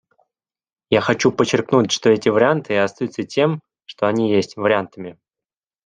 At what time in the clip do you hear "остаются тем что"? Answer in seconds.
2.77-4.07